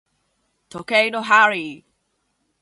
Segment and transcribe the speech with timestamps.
[0.69, 1.85] 時計の針